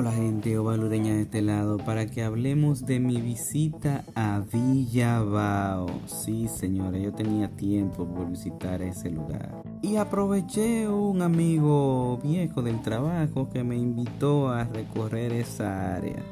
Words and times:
Hola 0.00 0.12
gente 0.12 0.56
ovalureña 0.56 1.12
de 1.12 1.20
este 1.20 1.42
lado 1.42 1.76
para 1.76 2.06
que 2.06 2.22
hablemos 2.22 2.86
de 2.86 2.98
mi 3.00 3.20
visita 3.20 4.02
a 4.14 4.42
Villabao. 4.50 5.90
Sí 6.06 6.48
señora, 6.48 6.96
yo 6.96 7.12
tenía 7.12 7.54
tiempo 7.54 8.06
por 8.06 8.30
visitar 8.30 8.80
ese 8.80 9.10
lugar. 9.10 9.62
Y 9.82 9.96
aproveché 9.96 10.88
un 10.88 11.20
amigo 11.20 12.18
viejo 12.24 12.62
del 12.62 12.80
trabajo 12.80 13.50
que 13.50 13.62
me 13.62 13.76
invitó 13.76 14.48
a 14.48 14.64
recorrer 14.64 15.34
esa 15.34 15.96
área. 15.96 16.24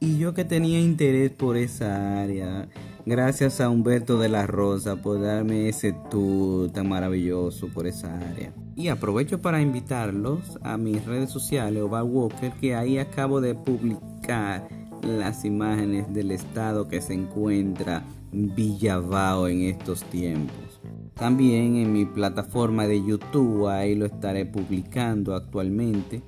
Y 0.00 0.18
yo 0.18 0.34
que 0.34 0.44
tenía 0.44 0.78
interés 0.78 1.30
por 1.30 1.56
esa 1.56 2.20
área, 2.20 2.68
gracias 3.06 3.58
a 3.62 3.70
Humberto 3.70 4.18
de 4.18 4.28
la 4.28 4.46
Rosa 4.46 4.96
por 4.96 5.22
darme 5.22 5.70
ese 5.70 5.94
tour 6.10 6.70
tan 6.72 6.90
maravilloso 6.90 7.68
por 7.68 7.86
esa 7.86 8.14
área. 8.18 8.52
Y 8.76 8.88
aprovecho 8.88 9.40
para 9.40 9.62
invitarlos 9.62 10.58
a 10.62 10.76
mis 10.76 11.04
redes 11.04 11.30
sociales 11.30 11.82
o 11.82 11.86
Walker 11.86 12.52
que 12.60 12.74
ahí 12.74 12.98
acabo 12.98 13.40
de 13.40 13.54
publicar 13.54 14.68
las 15.02 15.44
imágenes 15.44 16.12
del 16.12 16.32
estado 16.32 16.88
que 16.88 17.00
se 17.00 17.14
encuentra 17.14 18.02
Villavao 18.32 19.46
en 19.46 19.62
estos 19.62 20.02
tiempos. 20.04 20.80
También 21.14 21.76
en 21.76 21.92
mi 21.92 22.04
plataforma 22.04 22.88
de 22.88 23.04
YouTube, 23.04 23.68
ahí 23.68 23.94
lo 23.94 24.06
estaré 24.06 24.44
publicando 24.44 25.36
actualmente. 25.36 26.22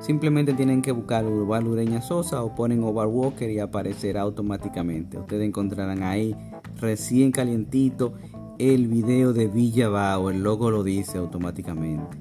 Simplemente 0.00 0.52
tienen 0.54 0.82
que 0.82 0.90
buscar 0.90 1.24
Urbal 1.24 1.68
Ureña 1.68 2.02
Sosa 2.02 2.42
o 2.42 2.54
ponen 2.56 2.82
Oval 2.82 3.06
Walker 3.06 3.48
y 3.48 3.60
aparecerá 3.60 4.22
automáticamente. 4.22 5.18
Ustedes 5.18 5.46
encontrarán 5.46 6.02
ahí 6.02 6.34
recién 6.80 7.30
calientito 7.30 8.14
el 8.58 8.86
video 8.88 9.32
de 9.32 9.48
Villabao, 9.48 10.30
el 10.30 10.42
logo 10.42 10.70
lo 10.70 10.84
dice 10.84 11.18
automáticamente. 11.18 12.16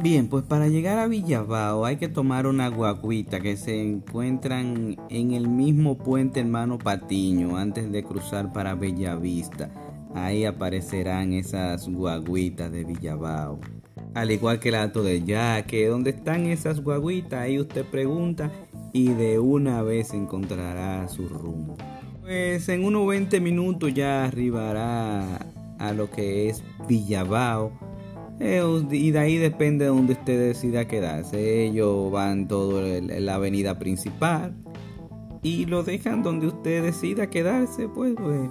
Bien, 0.00 0.28
pues 0.28 0.44
para 0.44 0.68
llegar 0.68 0.98
a 0.98 1.08
Villabao 1.08 1.84
hay 1.84 1.96
que 1.96 2.08
tomar 2.08 2.46
una 2.46 2.68
guaguita 2.68 3.40
que 3.40 3.56
se 3.56 3.82
encuentran 3.82 4.96
en 5.08 5.32
el 5.32 5.48
mismo 5.48 5.96
puente 5.96 6.40
hermano 6.40 6.78
Patiño 6.78 7.56
antes 7.56 7.90
de 7.90 8.04
cruzar 8.04 8.52
para 8.52 8.74
Bellavista. 8.74 9.70
Ahí 10.14 10.44
aparecerán 10.44 11.32
esas 11.32 11.88
guaguitas 11.88 12.70
de 12.70 12.84
Villabao. 12.84 13.58
Al 14.14 14.30
igual 14.30 14.60
que 14.60 14.68
el 14.68 14.76
alto 14.76 15.02
de 15.02 15.24
Yaque, 15.24 15.88
donde 15.88 16.10
están 16.10 16.46
esas 16.46 16.80
guaguitas, 16.80 17.40
ahí 17.40 17.58
usted 17.58 17.84
pregunta 17.84 18.52
y 18.92 19.08
de 19.08 19.40
una 19.40 19.82
vez 19.82 20.12
encontrará 20.12 21.08
su 21.08 21.28
rumbo. 21.28 21.76
Pues 22.20 22.68
en 22.68 22.84
unos 22.84 23.06
20 23.08 23.40
minutos 23.40 23.92
ya 23.92 24.24
arribará 24.24 25.40
a 25.78 25.92
lo 25.92 26.10
que 26.10 26.48
es 26.48 26.62
Villabao. 26.88 27.72
Eh, 28.40 28.62
y 28.90 29.10
de 29.12 29.18
ahí 29.18 29.36
depende 29.36 29.84
de 29.84 29.90
donde 29.90 30.14
usted 30.14 30.48
decida 30.48 30.86
quedarse. 30.86 31.66
Ellos 31.66 32.10
van 32.10 32.48
todo 32.48 32.84
en 32.84 33.24
la 33.24 33.36
avenida 33.36 33.78
principal 33.78 34.54
y 35.42 35.66
lo 35.66 35.84
dejan 35.84 36.22
donde 36.22 36.48
usted 36.48 36.82
decida 36.82 37.30
quedarse. 37.30 37.88
Pues, 37.88 38.14
pues, 38.16 38.50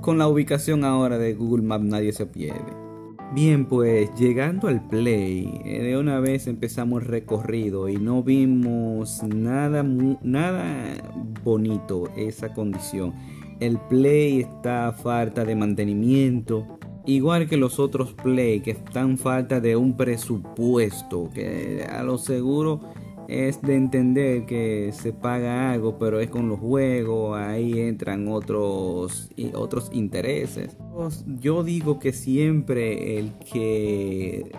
con 0.00 0.18
la 0.18 0.28
ubicación 0.28 0.84
ahora 0.84 1.18
de 1.18 1.34
Google 1.34 1.64
Maps 1.64 1.84
nadie 1.84 2.12
se 2.12 2.26
pierde. 2.26 2.86
Bien, 3.34 3.64
pues 3.66 4.14
llegando 4.14 4.68
al 4.68 4.86
play, 4.86 5.60
eh, 5.64 5.82
de 5.82 5.98
una 5.98 6.20
vez 6.20 6.46
empezamos 6.46 7.02
el 7.02 7.08
recorrido 7.08 7.88
y 7.88 7.96
no 7.96 8.22
vimos 8.22 9.20
nada, 9.24 9.82
nada 9.82 10.94
bonito 11.42 12.08
esa 12.16 12.54
condición 12.54 13.14
el 13.60 13.78
Play 13.78 14.40
está 14.40 14.92
falta 14.92 15.44
de 15.44 15.54
mantenimiento. 15.54 16.78
Igual 17.04 17.48
que 17.48 17.56
los 17.56 17.78
otros 17.78 18.14
Play 18.14 18.60
que 18.60 18.72
están 18.72 19.16
falta 19.16 19.60
de 19.60 19.76
un 19.76 19.96
presupuesto. 19.96 21.30
Que 21.32 21.86
a 21.88 22.02
lo 22.02 22.18
seguro 22.18 22.80
es 23.28 23.60
de 23.62 23.74
entender 23.76 24.46
que 24.46 24.92
se 24.92 25.12
paga 25.12 25.72
algo, 25.72 25.98
pero 25.98 26.20
es 26.20 26.30
con 26.30 26.48
los 26.48 26.60
juegos, 26.60 27.38
ahí 27.38 27.80
entran 27.80 28.28
otros, 28.28 29.30
otros 29.54 29.90
intereses. 29.92 30.76
Yo 31.40 31.64
digo 31.64 31.98
que 31.98 32.12
siempre 32.12 33.18
el 33.18 33.32
que 33.52 34.52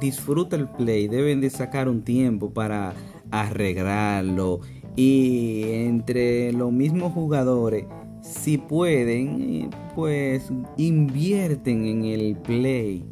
disfruta 0.00 0.56
el 0.56 0.68
play 0.68 1.08
deben 1.08 1.40
de 1.40 1.50
sacar 1.50 1.88
un 1.88 2.02
tiempo 2.02 2.52
para 2.52 2.94
arreglarlo 3.30 4.60
y 4.96 5.62
entre 5.64 6.52
los 6.52 6.72
mismos 6.72 7.12
jugadores, 7.12 7.86
si 8.20 8.58
pueden, 8.58 9.70
pues 9.94 10.50
invierten 10.76 11.84
en 11.84 12.04
el 12.04 12.36
play. 12.36 13.04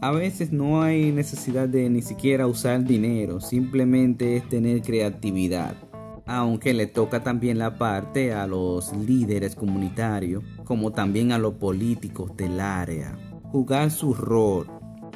A 0.00 0.10
veces 0.10 0.52
no 0.52 0.82
hay 0.82 1.10
necesidad 1.10 1.68
de 1.68 1.90
ni 1.90 2.02
siquiera 2.02 2.46
usar 2.46 2.84
dinero, 2.84 3.40
simplemente 3.40 4.36
es 4.36 4.48
tener 4.48 4.82
creatividad. 4.82 5.74
Aunque 6.26 6.74
le 6.74 6.86
toca 6.86 7.22
también 7.22 7.58
la 7.58 7.78
parte 7.78 8.32
a 8.32 8.46
los 8.46 8.92
líderes 8.96 9.54
comunitarios, 9.54 10.42
como 10.64 10.90
también 10.90 11.32
a 11.32 11.38
los 11.38 11.54
políticos 11.54 12.36
del 12.36 12.60
área. 12.60 13.16
Jugar 13.44 13.90
su 13.90 14.12
rol 14.12 14.66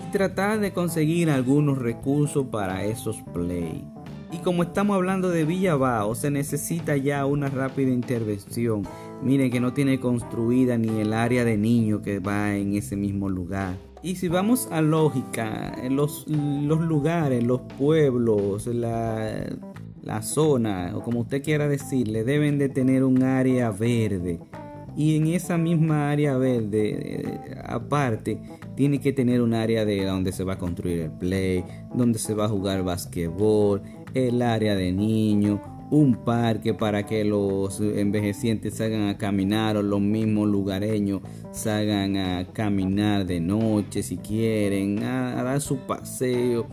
y 0.06 0.12
tratar 0.12 0.60
de 0.60 0.72
conseguir 0.72 1.30
algunos 1.30 1.78
recursos 1.78 2.46
para 2.46 2.84
esos 2.84 3.16
play. 3.34 3.84
Y 4.32 4.38
como 4.38 4.62
estamos 4.62 4.94
hablando 4.94 5.28
de 5.30 5.44
Villabao, 5.44 6.14
se 6.14 6.30
necesita 6.30 6.96
ya 6.96 7.26
una 7.26 7.48
rápida 7.48 7.90
intervención. 7.90 8.82
Miren 9.22 9.50
que 9.50 9.58
no 9.58 9.72
tiene 9.72 9.98
construida 9.98 10.78
ni 10.78 11.00
el 11.00 11.12
área 11.12 11.44
de 11.44 11.56
niños 11.56 12.00
que 12.02 12.20
va 12.20 12.54
en 12.54 12.74
ese 12.74 12.94
mismo 12.94 13.28
lugar. 13.28 13.76
Y 14.02 14.16
si 14.16 14.28
vamos 14.28 14.68
a 14.70 14.80
lógica, 14.80 15.76
los, 15.90 16.26
los 16.28 16.80
lugares, 16.80 17.42
los 17.44 17.60
pueblos, 17.76 18.66
la, 18.66 19.46
la 20.02 20.22
zona, 20.22 20.92
o 20.94 21.02
como 21.02 21.20
usted 21.20 21.42
quiera 21.42 21.68
decirle, 21.68 22.24
deben 22.24 22.58
de 22.58 22.68
tener 22.68 23.04
un 23.04 23.22
área 23.24 23.70
verde. 23.70 24.38
Y 24.96 25.16
en 25.16 25.26
esa 25.26 25.58
misma 25.58 26.10
área 26.10 26.36
verde, 26.36 27.20
eh, 27.20 27.62
aparte, 27.64 28.40
tiene 28.74 29.00
que 29.00 29.12
tener 29.12 29.42
un 29.42 29.54
área 29.54 29.84
de 29.84 30.04
donde 30.04 30.32
se 30.32 30.44
va 30.44 30.54
a 30.54 30.58
construir 30.58 31.00
el 31.00 31.10
play, 31.10 31.64
donde 31.94 32.18
se 32.18 32.34
va 32.34 32.46
a 32.46 32.48
jugar 32.48 32.82
basquetbol, 32.82 33.82
el 34.14 34.42
área 34.42 34.74
de 34.74 34.92
niños, 34.92 35.60
un 35.90 36.14
parque 36.14 36.72
para 36.72 37.04
que 37.04 37.24
los 37.24 37.80
envejecientes 37.80 38.74
salgan 38.74 39.08
a 39.08 39.18
caminar 39.18 39.76
o 39.76 39.82
los 39.82 40.00
mismos 40.00 40.48
lugareños 40.48 41.20
salgan 41.52 42.16
a 42.16 42.46
caminar 42.52 43.26
de 43.26 43.40
noche 43.40 44.02
si 44.02 44.16
quieren, 44.16 45.02
a, 45.02 45.42
dar 45.42 45.60
su 45.60 45.78
paseo, 45.78 46.68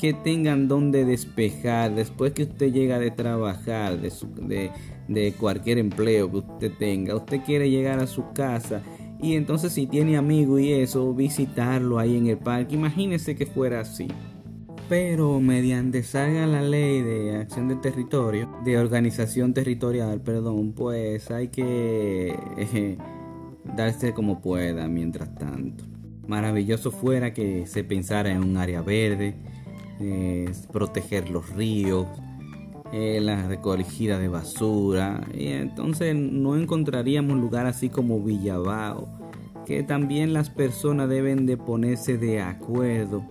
que 0.00 0.12
tengan 0.12 0.66
donde 0.66 1.04
despejar. 1.04 1.94
Después 1.94 2.32
que 2.32 2.42
usted 2.42 2.72
llega 2.72 2.98
de 2.98 3.12
trabajar, 3.12 4.00
de, 4.00 4.70
de, 5.08 5.32
cualquier 5.32 5.78
empleo 5.78 6.30
que 6.30 6.36
usted 6.38 6.72
tenga, 6.76 7.14
usted 7.14 7.40
quiere 7.46 7.70
llegar 7.70 8.00
a 8.00 8.06
su 8.08 8.32
casa 8.32 8.82
y 9.22 9.34
entonces 9.34 9.72
si 9.72 9.86
tiene 9.86 10.16
amigos 10.16 10.60
y 10.60 10.72
eso, 10.72 11.14
visitarlo 11.14 11.98
ahí 11.98 12.16
en 12.16 12.26
el 12.26 12.36
parque, 12.36 12.74
imagínese 12.74 13.36
que 13.36 13.46
fuera 13.46 13.80
así 13.80 14.08
pero 14.88 15.40
mediante 15.40 16.02
salga 16.02 16.46
la 16.46 16.62
ley 16.62 17.02
de 17.02 17.36
acción 17.36 17.68
de 17.68 17.76
territorio, 17.76 18.48
de 18.64 18.78
organización 18.78 19.52
territorial, 19.52 20.20
perdón, 20.20 20.72
pues 20.72 21.30
hay 21.30 21.48
que 21.48 22.38
eh, 22.56 22.98
darse 23.76 24.12
como 24.12 24.40
pueda 24.40 24.86
mientras 24.86 25.34
tanto. 25.34 25.84
Maravilloso 26.28 26.90
fuera 26.90 27.32
que 27.32 27.66
se 27.66 27.82
pensara 27.84 28.30
en 28.30 28.44
un 28.44 28.56
área 28.56 28.80
verde, 28.80 29.34
eh, 30.00 30.52
proteger 30.72 31.30
los 31.30 31.50
ríos, 31.50 32.06
eh, 32.92 33.18
la 33.20 33.46
recogida 33.48 34.18
de 34.18 34.28
basura, 34.28 35.26
y 35.34 35.48
entonces 35.48 36.14
no 36.14 36.56
encontraríamos 36.56 37.38
lugar 37.38 37.66
así 37.66 37.88
como 37.88 38.22
Villabao, 38.22 39.08
que 39.66 39.82
también 39.82 40.32
las 40.32 40.48
personas 40.48 41.08
deben 41.08 41.44
de 41.44 41.56
ponerse 41.56 42.18
de 42.18 42.40
acuerdo 42.40 43.24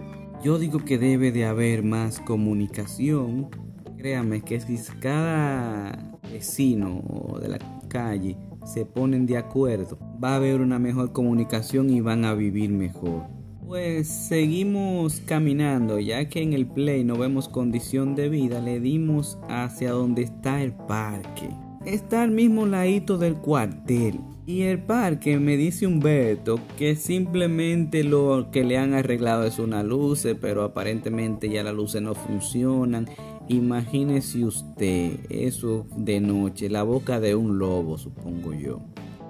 yo 0.43 0.59
digo 0.59 0.79
que 0.79 0.97
debe 0.97 1.31
de 1.31 1.45
haber 1.45 1.83
más 1.83 2.19
comunicación. 2.19 3.49
Créame 3.97 4.41
que 4.41 4.59
si 4.59 4.77
cada 4.99 6.19
vecino 6.31 7.01
de 7.41 7.49
la 7.49 7.59
calle 7.87 8.37
se 8.65 8.85
ponen 8.85 9.25
de 9.25 9.37
acuerdo, 9.37 9.97
va 10.23 10.33
a 10.33 10.35
haber 10.35 10.61
una 10.61 10.79
mejor 10.79 11.11
comunicación 11.11 11.89
y 11.89 12.01
van 12.01 12.25
a 12.25 12.33
vivir 12.33 12.69
mejor. 12.69 13.23
Pues 13.65 14.07
seguimos 14.07 15.21
caminando, 15.21 15.99
ya 15.99 16.29
que 16.29 16.43
en 16.43 16.53
el 16.53 16.67
play 16.67 17.03
no 17.03 17.17
vemos 17.17 17.49
condición 17.49 18.15
de 18.15 18.29
vida, 18.29 18.61
le 18.61 18.79
dimos 18.79 19.39
hacia 19.49 19.91
donde 19.91 20.21
está 20.21 20.61
el 20.61 20.73
parque. 20.73 21.49
Está 21.85 22.23
al 22.23 22.31
mismo 22.31 22.65
ladito 22.65 23.19
del 23.19 23.35
cuartel. 23.35 24.19
Y 24.47 24.63
el 24.63 24.79
parque 24.79 25.39
me 25.39 25.55
dice 25.55 25.85
Humberto 25.85 26.59
que 26.77 26.95
simplemente 26.95 28.03
lo 28.03 28.49
que 28.51 28.63
le 28.63 28.77
han 28.77 28.93
arreglado 28.93 29.43
es 29.45 29.59
una 29.59 29.83
luz, 29.83 30.27
pero 30.41 30.63
aparentemente 30.63 31.49
ya 31.49 31.63
las 31.63 31.75
luces 31.75 32.01
no 32.01 32.15
funcionan. 32.15 33.07
Imagínese 33.47 34.43
usted 34.45 35.19
eso 35.29 35.85
de 35.95 36.19
noche, 36.19 36.69
la 36.69 36.83
boca 36.83 37.19
de 37.19 37.35
un 37.35 37.59
lobo, 37.59 37.97
supongo 37.99 38.53
yo. 38.53 38.81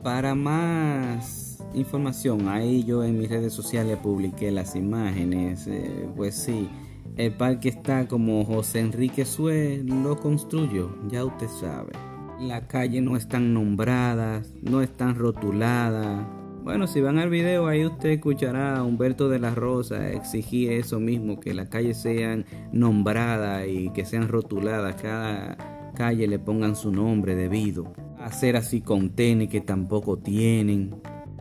Para 0.01 0.35
más 0.35 1.59
información, 1.73 2.47
ahí 2.47 2.85
yo 2.85 3.03
en 3.03 3.19
mis 3.19 3.29
redes 3.29 3.53
sociales 3.53 3.97
publiqué 3.97 4.51
las 4.51 4.75
imágenes, 4.75 5.67
eh, 5.67 6.07
pues 6.15 6.35
sí, 6.35 6.69
El 7.17 7.31
parque 7.31 7.69
está 7.69 8.07
como 8.09 8.43
José 8.43 8.79
Enrique 8.79 9.23
Sue 9.23 9.81
lo 9.85 10.17
construyó, 10.17 10.89
ya 11.09 11.23
usted 11.23 11.47
sabe. 11.47 11.93
Las 12.39 12.63
calles 12.63 13.01
no 13.01 13.15
están 13.15 13.53
nombradas, 13.53 14.53
no 14.61 14.81
están 14.81 15.15
rotuladas. 15.15 16.27
Bueno, 16.63 16.85
si 16.85 16.99
van 16.99 17.17
al 17.17 17.29
video 17.29 17.67
ahí 17.67 17.85
usted 17.85 18.09
escuchará 18.09 18.75
a 18.75 18.83
Humberto 18.83 19.29
de 19.29 19.39
la 19.39 19.55
Rosa 19.55 20.11
exigir 20.11 20.73
eso 20.73 20.99
mismo, 20.99 21.39
que 21.39 21.53
las 21.53 21.69
calles 21.69 21.97
sean 21.97 22.45
nombradas 22.73 23.65
y 23.67 23.89
que 23.91 24.03
sean 24.03 24.27
rotuladas, 24.27 25.01
cada 25.01 25.55
calle 25.95 26.27
le 26.27 26.37
pongan 26.37 26.75
su 26.75 26.91
nombre 26.91 27.35
debido. 27.35 27.93
Hacer 28.19 28.57
así 28.57 28.81
con 28.81 29.11
tenis 29.11 29.49
que 29.49 29.61
tampoco 29.61 30.17
tienen. 30.17 30.95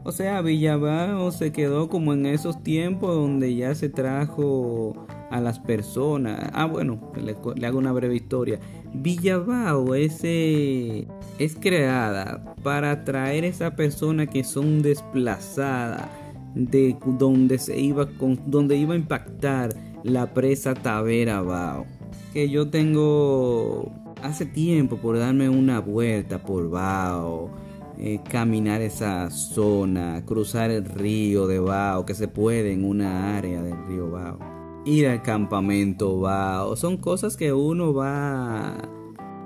O 0.07 0.13
sea, 0.13 0.43
Villabao 0.43 1.33
se 1.33 1.51
quedó 1.51 1.89
como 1.89 2.13
en 2.13 2.27
esos 2.27 2.63
tiempos 2.63 3.15
donde 3.15 3.55
ya 3.55 3.75
se 3.75 3.89
trajo 3.89 5.07
a 5.31 5.41
las 5.41 5.59
personas. 5.59 6.51
Ah, 6.53 6.67
bueno, 6.67 7.01
le, 7.17 7.67
hago 7.67 7.79
una 7.79 7.91
breve 7.91 8.15
historia. 8.15 8.61
Villabao 8.93 9.95
es, 9.95 10.23
es 10.23 11.57
creada 11.59 12.55
para 12.63 12.91
atraer 12.91 13.45
a 13.45 13.47
esas 13.47 13.73
personas 13.73 14.29
que 14.29 14.45
son 14.45 14.83
desplazadas 14.83 16.07
de 16.55 16.97
donde 17.19 17.57
se 17.57 17.81
iba 17.81 18.07
con, 18.07 18.39
donde 18.47 18.77
iba 18.77 18.93
a 18.93 18.99
impactar 18.99 19.75
la 20.03 20.35
presa 20.35 20.75
Tavera 20.75 21.41
Bao. 21.41 21.87
Que 22.35 22.51
yo 22.51 22.69
tengo 22.69 23.91
hace 24.23 24.45
tiempo 24.45 24.99
por 24.99 25.19
darme 25.19 25.49
una 25.49 25.81
vuelta 25.81 26.43
por 26.43 26.69
Bao 26.69 27.51
eh, 27.99 28.21
caminar 28.29 28.81
esa 28.81 29.31
zona, 29.31 30.25
cruzar 30.27 30.71
el 30.71 30.85
río 30.85 31.47
de 31.47 31.61
Bao, 31.61 32.05
que 32.05 32.15
se 32.15 32.29
puede 32.29 32.73
en 32.73 32.85
una 32.85 33.37
área 33.37 33.63
del 33.63 33.87
río 33.87 34.11
Bao, 34.11 34.39
ir 34.85 35.09
al 35.09 35.23
campamento 35.23 36.21
Bao, 36.21 36.77
son 36.77 36.97
cosas 36.97 37.37
que 37.37 37.53
uno 37.53 37.95
va 37.95 38.77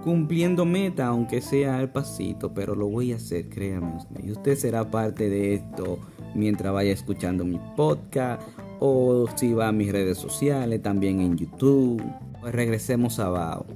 cumpliendo 0.02 0.64
meta, 0.64 1.08
aunque 1.08 1.40
sea 1.40 1.78
al 1.78 1.92
pasito, 1.92 2.54
pero 2.54 2.74
lo 2.74 2.88
voy 2.88 3.12
a 3.12 3.16
hacer, 3.16 3.48
créame 3.48 3.98
Y 4.22 4.30
usted 4.30 4.56
será 4.56 4.90
parte 4.90 5.28
de 5.28 5.54
esto 5.54 5.98
mientras 6.34 6.72
vaya 6.72 6.92
escuchando 6.92 7.44
mi 7.44 7.60
podcast 7.76 8.40
o 8.80 9.26
si 9.34 9.52
va 9.52 9.68
a 9.68 9.72
mis 9.72 9.92
redes 9.92 10.18
sociales, 10.18 10.82
también 10.82 11.20
en 11.20 11.36
YouTube. 11.36 12.02
Pues 12.40 12.54
regresemos 12.54 13.18
a 13.18 13.28
Bao, 13.28 13.66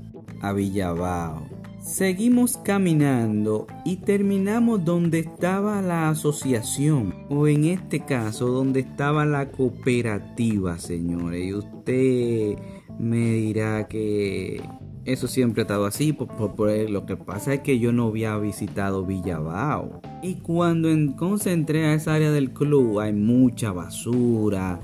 a 0.40 0.52
Villa 0.52 0.92
Bao. 0.92 1.51
Seguimos 1.82 2.58
caminando 2.58 3.66
y 3.84 3.96
terminamos 3.96 4.84
donde 4.84 5.18
estaba 5.18 5.82
la 5.82 6.10
asociación, 6.10 7.26
o 7.28 7.48
en 7.48 7.64
este 7.64 8.04
caso 8.04 8.46
donde 8.46 8.80
estaba 8.80 9.24
la 9.24 9.50
cooperativa, 9.50 10.78
señores. 10.78 11.44
Y 11.44 11.54
usted 11.54 12.56
me 13.00 13.32
dirá 13.32 13.88
que 13.88 14.62
eso 15.04 15.26
siempre 15.26 15.62
ha 15.62 15.64
estado 15.64 15.84
así, 15.84 16.12
por, 16.12 16.70
lo 16.88 17.04
que 17.04 17.16
pasa 17.16 17.54
es 17.54 17.60
que 17.62 17.80
yo 17.80 17.92
no 17.92 18.06
había 18.06 18.38
visitado 18.38 19.04
Villabao. 19.04 20.02
Y 20.22 20.36
cuando 20.36 20.88
concentré 21.16 21.86
a 21.86 21.94
esa 21.94 22.14
área 22.14 22.30
del 22.30 22.52
club 22.52 23.00
hay 23.00 23.12
mucha 23.12 23.72
basura, 23.72 24.78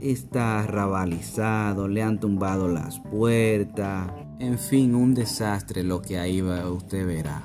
está 0.00 0.66
rabalizado, 0.66 1.86
le 1.86 2.02
han 2.02 2.18
tumbado 2.18 2.66
las 2.66 2.98
puertas 2.98 4.10
en 4.40 4.58
fin, 4.58 4.94
un 4.94 5.14
desastre 5.14 5.82
lo 5.82 6.00
que 6.00 6.18
ahí 6.18 6.40
va, 6.40 6.70
usted 6.70 7.06
verá. 7.06 7.42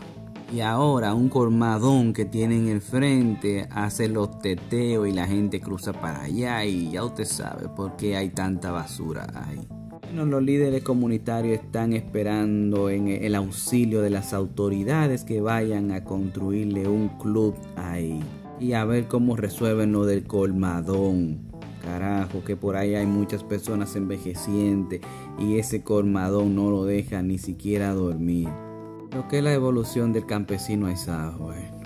Y 0.53 0.59
ahora 0.61 1.15
un 1.15 1.29
colmadón 1.29 2.13
que 2.13 2.25
tiene 2.25 2.57
en 2.57 2.67
el 2.67 2.81
frente 2.81 3.67
hace 3.71 4.07
los 4.07 4.37
teteos 4.39 5.07
y 5.07 5.11
la 5.11 5.25
gente 5.25 5.59
cruza 5.59 5.93
para 5.93 6.21
allá 6.21 6.63
y 6.63 6.91
ya 6.91 7.03
usted 7.03 7.25
sabe 7.25 7.69
por 7.69 7.95
qué 7.95 8.15
hay 8.15 8.29
tanta 8.29 8.71
basura 8.71 9.25
ahí. 9.33 9.67
Bueno, 10.03 10.25
los 10.27 10.43
líderes 10.43 10.83
comunitarios 10.83 11.59
están 11.59 11.93
esperando 11.93 12.91
en 12.91 13.07
el 13.07 13.33
auxilio 13.33 14.01
de 14.01 14.11
las 14.11 14.31
autoridades 14.31 15.23
que 15.23 15.41
vayan 15.41 15.91
a 15.91 16.03
construirle 16.03 16.87
un 16.87 17.09
club 17.17 17.55
ahí 17.75 18.19
y 18.59 18.73
a 18.73 18.85
ver 18.85 19.07
cómo 19.07 19.35
resuelven 19.35 19.91
lo 19.91 20.05
del 20.05 20.27
colmadón. 20.27 21.52
Carajo, 21.83 22.43
que 22.43 22.55
por 22.55 22.75
ahí 22.75 22.95
hay 22.95 23.05
muchas 23.05 23.43
personas 23.43 23.95
envejecientes 23.95 25.01
y 25.37 25.57
ese 25.57 25.83
colmadón 25.83 26.55
no 26.55 26.71
lo 26.71 26.85
deja 26.85 27.21
ni 27.21 27.37
siquiera 27.37 27.93
dormir. 27.93 28.49
Lo 29.13 29.27
que 29.27 29.39
es 29.39 29.43
la 29.43 29.53
evolución 29.53 30.13
del 30.13 30.25
campesino 30.25 30.87
aisajo. 30.87 31.45
Bueno. 31.45 31.83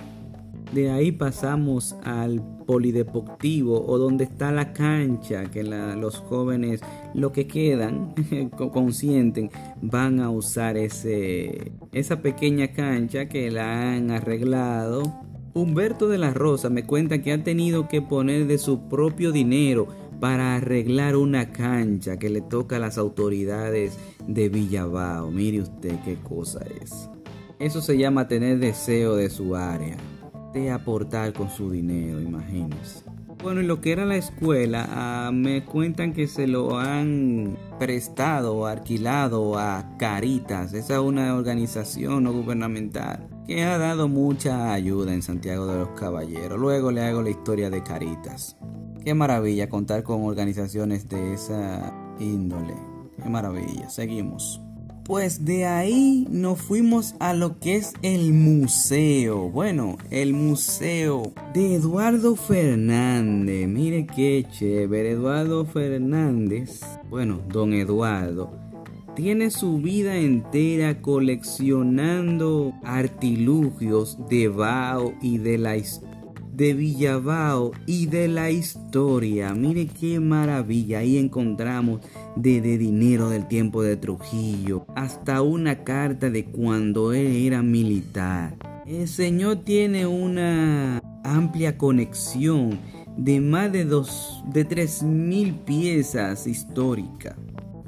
De 0.72 0.92
ahí 0.92 1.12
pasamos 1.14 1.96
al 2.04 2.42
polideportivo 2.66 3.86
o 3.88 3.98
donde 3.98 4.26
está 4.26 4.52
la 4.52 4.74
cancha 4.74 5.46
que 5.46 5.64
los 5.64 6.18
jóvenes, 6.18 6.82
lo 7.14 7.32
que 7.32 7.48
quedan, 7.48 8.14
consienten, 8.74 9.50
van 9.82 10.20
a 10.20 10.30
usar 10.30 10.78
ese, 10.78 11.72
esa 11.94 12.22
pequeña 12.22 12.74
cancha 12.74 13.30
que 13.30 13.50
la 13.50 13.94
han 13.94 14.12
arreglado 14.12 15.04
Humberto 15.58 16.08
de 16.08 16.20
la 16.20 16.36
Rosa 16.36 16.70
me 16.70 16.86
cuenta 16.86 17.20
que 17.24 17.34
ha 17.34 17.44
tenido 17.44 17.88
que 17.88 18.00
poner 18.00 18.46
de 18.46 18.60
su 18.60 18.88
propio 18.88 19.32
dinero 19.32 19.88
para 20.20 20.56
arreglar 20.56 21.16
una 21.16 21.52
cancha 21.52 22.18
que 22.18 22.30
le 22.30 22.42
toca 22.42 22.76
a 22.76 22.80
las 22.80 23.00
autoridades 23.00 23.98
de 24.28 24.50
Villabao. 24.50 25.32
Mire 25.32 25.62
usted 25.62 25.96
qué 26.06 26.16
cosa 26.18 26.60
es. 26.84 27.10
Eso 27.58 27.82
se 27.82 27.98
llama 27.98 28.28
tener 28.28 28.60
deseo 28.60 29.16
de 29.16 29.32
su 29.32 29.56
área, 29.56 29.98
de 30.54 30.70
aportar 30.70 31.34
con 31.34 31.50
su 31.50 31.72
dinero, 31.72 32.22
imagínense. 32.22 33.04
Bueno, 33.42 33.62
en 33.62 33.68
lo 33.68 33.82
que 33.82 33.94
era 33.94 34.06
la 34.06 34.18
escuela, 34.18 34.88
ah, 34.92 35.32
me 35.34 35.66
cuentan 35.66 36.14
que 36.14 36.28
se 36.28 36.46
lo 36.46 36.78
han 36.78 37.58
prestado 37.80 38.68
alquilado 38.68 39.58
a 39.58 39.96
Caritas. 39.98 40.74
Esa 40.74 40.96
es 40.96 41.00
una 41.00 41.34
organización 41.36 42.26
no 42.26 42.32
gubernamental 42.32 43.37
que 43.48 43.64
ha 43.64 43.78
dado 43.78 44.10
mucha 44.10 44.74
ayuda 44.74 45.14
en 45.14 45.22
Santiago 45.22 45.66
de 45.68 45.80
los 45.80 45.90
Caballeros. 45.92 46.60
Luego 46.60 46.92
le 46.92 47.02
hago 47.02 47.22
la 47.22 47.30
historia 47.30 47.70
de 47.70 47.82
Caritas. 47.82 48.58
Qué 49.04 49.14
maravilla 49.14 49.70
contar 49.70 50.04
con 50.04 50.26
organizaciones 50.26 51.08
de 51.08 51.34
esa 51.34 51.94
índole. 52.20 52.76
Qué 53.24 53.30
maravilla. 53.30 53.90
Seguimos. 53.90 54.62
Pues 55.06 55.46
de 55.46 55.66
ahí 55.66 56.28
nos 56.30 56.62
fuimos 56.62 57.16
a 57.22 57.34
lo 57.34 57.58
que 57.60 57.78
es 57.78 57.94
el 58.02 58.34
museo. 58.34 59.50
Bueno, 59.50 59.98
el 60.12 60.34
museo 60.34 61.32
de 61.54 61.76
Eduardo 61.76 62.36
Fernández. 62.36 63.70
Mire 63.70 64.06
qué 64.06 64.46
chévere. 64.52 65.12
Eduardo 65.12 65.66
Fernández. 65.66 66.82
Bueno, 67.10 67.40
don 67.48 67.72
Eduardo. 67.72 68.67
Tiene 69.18 69.50
su 69.50 69.80
vida 69.80 70.16
entera 70.16 71.02
coleccionando 71.02 72.76
artilugios 72.84 74.20
de 74.30 74.48
Bao 74.48 75.16
y 75.24 75.40
de 75.40 75.58
la 75.58 75.76
de 76.54 76.74
Villabao 76.76 77.72
y 77.88 78.06
de 78.06 78.28
la 78.28 78.52
historia. 78.52 79.56
Mire 79.56 79.88
qué 79.88 80.20
maravilla. 80.20 81.00
Ahí 81.00 81.18
encontramos 81.18 82.02
de 82.36 82.62
dinero 82.62 83.30
del 83.30 83.48
tiempo 83.48 83.82
de 83.82 83.98
Trujillo, 83.98 84.86
hasta 84.96 85.42
una 85.42 85.84
carta 85.84 86.30
de 86.30 86.46
cuando 86.46 87.12
él 87.12 87.38
era 87.38 87.64
militar. 87.64 88.56
El 88.86 89.08
Señor 89.08 89.64
tiene 89.64 90.06
una 90.06 91.02
amplia 91.24 91.76
conexión 91.76 92.78
de 93.18 93.42
más 93.42 93.72
de 93.72 93.84
dos, 93.84 94.44
de 94.54 94.64
tres 94.64 95.02
mil 95.02 95.56
piezas 95.56 96.46
históricas. 96.46 97.36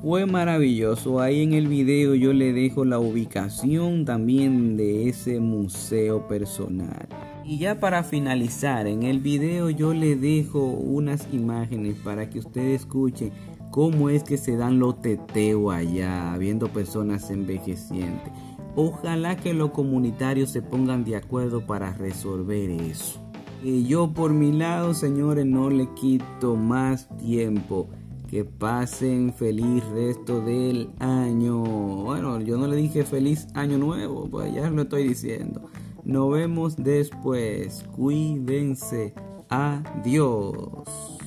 Fue 0.01 0.25
maravilloso. 0.25 1.19
Ahí 1.19 1.43
en 1.43 1.51
el 1.51 1.67
video 1.67 2.15
yo 2.15 2.31
le 2.31 2.53
dejo 2.53 2.85
la 2.85 2.99
ubicación 2.99 4.05
también 4.05 4.77
de 4.77 5.09
ese 5.09 5.41
museo 5.41 6.25
personal. 6.25 7.05
Y 7.43 7.57
ya 7.57 7.81
para 7.81 8.03
finalizar, 8.03 8.87
en 8.87 9.03
el 9.03 9.19
video 9.19 9.69
yo 9.69 9.93
le 9.93 10.15
dejo 10.15 10.63
unas 10.63 11.27
imágenes 11.33 11.95
para 11.97 12.29
que 12.29 12.39
usted 12.39 12.69
escuche 12.69 13.33
cómo 13.71 14.09
es 14.09 14.23
que 14.23 14.37
se 14.37 14.55
dan 14.55 14.79
los 14.79 15.01
teteos 15.01 15.73
allá, 15.73 16.33
viendo 16.37 16.69
personas 16.69 17.29
envejecientes. 17.29 18.31
Ojalá 18.77 19.35
que 19.35 19.53
los 19.53 19.71
comunitarios 19.71 20.49
se 20.51 20.61
pongan 20.61 21.03
de 21.03 21.17
acuerdo 21.17 21.65
para 21.67 21.91
resolver 21.91 22.69
eso. 22.69 23.19
Y 23.61 23.85
yo 23.85 24.13
por 24.13 24.31
mi 24.31 24.53
lado, 24.53 24.93
señores, 24.93 25.45
no 25.45 25.69
le 25.69 25.89
quito 25.95 26.55
más 26.55 27.09
tiempo. 27.17 27.89
Que 28.29 28.45
pasen 28.45 29.33
feliz 29.33 29.83
resto 29.89 30.39
del 30.41 30.91
año. 30.99 31.63
Bueno, 31.63 32.39
yo 32.39 32.57
no 32.57 32.67
le 32.67 32.75
dije 32.75 33.03
feliz 33.03 33.47
año 33.55 33.79
nuevo, 33.79 34.27
pues 34.29 34.53
ya 34.53 34.69
lo 34.69 34.83
estoy 34.83 35.07
diciendo. 35.07 35.69
Nos 36.03 36.31
vemos 36.31 36.75
después. 36.77 37.83
Cuídense. 37.95 39.15
Adiós. 39.49 41.18